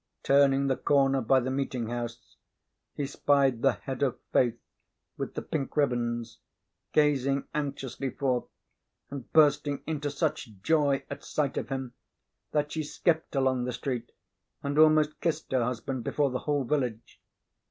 Turning 0.23 0.65
the 0.65 0.75
corner 0.75 1.21
by 1.21 1.39
the 1.39 1.51
meeting 1.51 1.89
house, 1.89 2.37
he 2.95 3.05
spied 3.05 3.61
the 3.61 3.73
head 3.73 4.01
of 4.01 4.17
Faith, 4.33 4.57
with 5.15 5.35
the 5.35 5.43
pink 5.43 5.77
ribbons, 5.77 6.39
gazing 6.91 7.47
anxiously 7.53 8.09
forth, 8.09 8.45
and 9.11 9.31
bursting 9.31 9.83
into 9.85 10.09
such 10.09 10.49
joy 10.63 11.05
at 11.11 11.23
sight 11.23 11.55
of 11.55 11.69
him 11.69 11.93
that 12.51 12.71
she 12.71 12.81
skipped 12.81 13.35
along 13.35 13.65
the 13.65 13.71
street 13.71 14.11
and 14.63 14.79
almost 14.79 15.21
kissed 15.21 15.51
her 15.51 15.63
husband 15.63 16.03
before 16.03 16.31
the 16.31 16.39
whole 16.39 16.63
village. 16.63 17.21